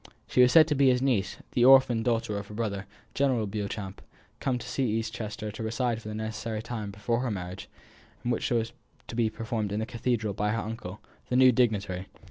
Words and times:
She 0.27 0.41
was 0.41 0.51
said 0.51 0.67
to 0.69 0.73
be 0.73 0.89
his 0.89 0.99
niece, 0.99 1.37
the 1.51 1.63
orphan 1.63 2.01
daughter 2.01 2.35
of 2.35 2.47
his 2.47 2.55
brother, 2.57 2.87
General 3.13 3.45
Beauchamp, 3.45 4.01
come 4.39 4.57
to 4.57 4.81
East 4.81 5.13
Chester 5.13 5.51
to 5.51 5.61
reside 5.61 6.01
for 6.01 6.07
the 6.09 6.15
necessary 6.15 6.63
time 6.63 6.89
before 6.89 7.19
her 7.19 7.29
marriage, 7.29 7.69
which 8.23 8.49
was 8.49 8.71
to 9.07 9.15
be 9.15 9.29
performed 9.29 9.71
in 9.71 9.79
the 9.79 9.85
cathedral 9.85 10.33
by 10.33 10.53
her 10.53 10.61
uncle, 10.63 11.01
the 11.29 11.35
new 11.35 11.51
dignitary. 11.51 12.07